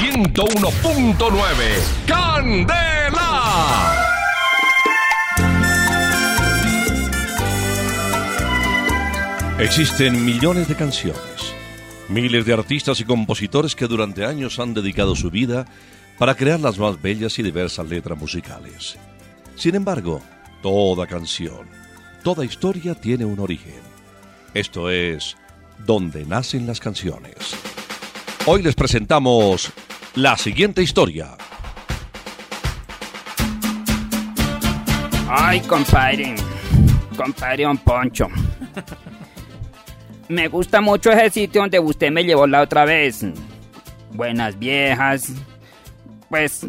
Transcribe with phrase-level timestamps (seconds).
[0.00, 1.18] 101.9
[2.06, 3.36] Candela.
[9.58, 11.52] Existen millones de canciones,
[12.08, 15.66] miles de artistas y compositores que durante años han dedicado su vida
[16.18, 18.96] para crear las más bellas y diversas letras musicales.
[19.54, 20.22] Sin embargo,
[20.62, 21.68] toda canción,
[22.24, 23.82] toda historia tiene un origen.
[24.54, 25.36] Esto es
[25.84, 27.54] Donde nacen las canciones.
[28.46, 29.70] Hoy les presentamos
[30.14, 31.28] la siguiente historia.
[35.28, 36.34] Ay, compadre.
[37.16, 38.28] Compadre Don Poncho.
[40.28, 43.24] Me gusta mucho ese sitio donde usted me llevó la otra vez.
[44.12, 45.32] Buenas viejas.
[46.28, 46.66] Pues,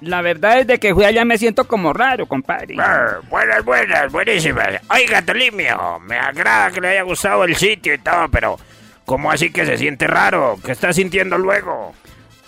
[0.00, 2.76] la verdad es de que fui allá me siento como raro, compadre.
[2.78, 4.80] Ah, buenas, buenas, buenísimas.
[4.90, 8.58] Oiga, Tolimio, me agrada que le haya gustado el sitio y todo, pero
[9.04, 10.58] ¿cómo así que se siente raro?
[10.64, 11.94] ¿Qué está sintiendo luego?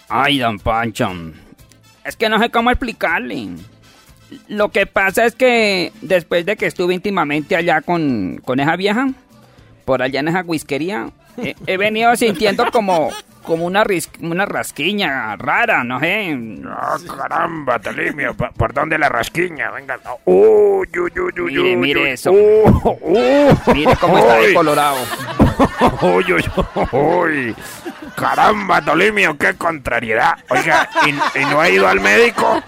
[0.09, 1.11] Ay, don Poncho.
[2.05, 3.49] Es que no sé cómo explicarle.
[4.49, 9.09] Lo que pasa es que después de que estuve íntimamente allá con, con esa vieja,
[9.85, 13.11] por allá en esa whiskería, he, he venido sintiendo como,
[13.43, 16.37] como una, ris- una rasquiña rara, no sé.
[16.69, 19.71] Ah, caramba, Tolimio, ¿por, por dónde la rasquiña?
[19.71, 19.99] Venga.
[20.25, 22.33] Uy, uy, uy, uy, Mire, mire eso.
[22.33, 24.97] Uh, uh, Mire cómo está de colorado.
[26.03, 26.45] Uy, uy,
[26.93, 27.57] uy.
[28.15, 30.35] Caramba, Tolimio, qué contrariedad.
[30.49, 32.63] Oiga, ¿y, y no ha ido al médico?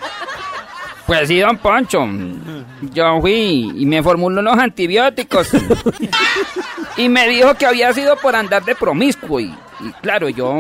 [1.06, 2.06] Pues sí, don Poncho.
[2.92, 5.50] Yo fui y me formuló unos antibióticos.
[6.98, 9.40] Y me dijo que había sido por andar de promiscuo.
[9.40, 10.54] Y, y claro, yo,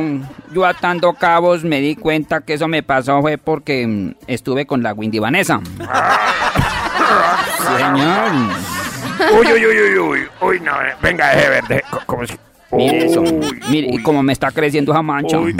[0.52, 4.82] yo atando cabos me di cuenta que eso me pasó fue porque mm, estuve con
[4.82, 5.60] la Windy Vanessa.
[7.76, 8.77] Señor.
[9.38, 10.28] Uy, uy, uy, uy, uy.
[10.40, 11.64] Uy, no, eh, venga, deje ver.
[11.64, 12.30] deje- co- ¿Cómo es?
[12.70, 13.20] Mire eso.
[13.22, 15.38] Uy, Mire, y uy, como me está creciendo esa mancha.
[15.38, 15.54] Uy.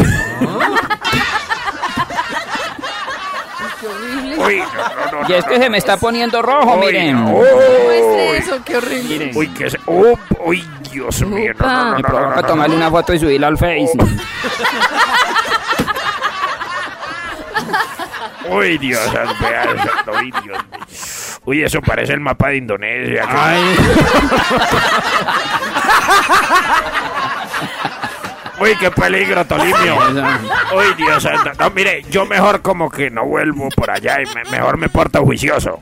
[4.39, 4.65] Uy, no,
[5.13, 7.15] no, no, Y es que no, se me está poniendo rojo, Uy, miren.
[7.17, 7.23] no.
[7.31, 9.09] Muestre eso, qué horrible.
[9.19, 9.37] Miren.
[9.37, 9.79] Uy, que se...
[9.87, 10.15] Uy,
[10.45, 11.53] uy, Dios mío.
[11.59, 12.83] No, no, no, Me provoca no, no, tomarle no.
[12.83, 13.91] una foto y subirla al Face.
[18.47, 19.01] Uy, Dios.
[20.21, 21.41] Uy, Dios.
[21.45, 23.27] Uy, eso parece el mapa de Indonesia.
[28.61, 29.97] Uy, qué peligro, Tolimio.
[30.77, 31.53] Uy, Dios santo.
[31.59, 35.23] No, mire, yo mejor como que no vuelvo por allá y me- mejor me porto
[35.25, 35.81] juicioso.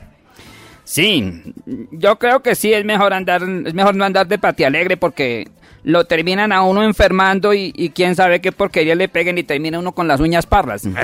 [0.83, 1.43] Sí,
[1.91, 5.47] yo creo que sí es mejor andar, es mejor no andar de pati alegre porque
[5.83, 9.79] lo terminan a uno enfermando y, y quién sabe qué porquería le peguen y termina
[9.79, 10.83] uno con las uñas parras.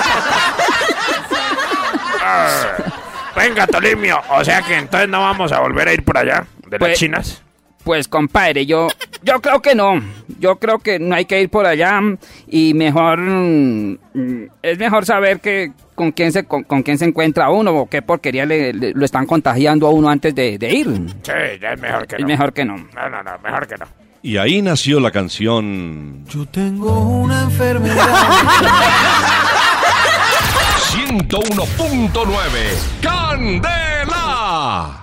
[3.36, 4.20] Venga, Tolimio.
[4.30, 6.98] O sea que entonces no vamos a volver a ir por allá, de las Pues-
[6.98, 7.42] chinas.
[7.82, 8.88] Pues compadre, yo,
[9.22, 10.02] yo creo que no.
[10.38, 11.98] Yo creo que no hay que ir por allá
[12.46, 17.06] y mejor mm, mm, es mejor saber que con quién se con, con quién se
[17.06, 20.70] encuentra uno o qué porquería le, le- lo están contagiando a uno antes de, de
[20.74, 20.88] ir.
[21.22, 22.26] Sí, ya es mejor que Es no.
[22.28, 22.76] mejor que no.
[22.76, 23.86] No, no, no, mejor que no.
[24.22, 27.96] Y ahí nació la canción Yo tengo una enfermedad.
[31.30, 35.00] 101.9 Candela.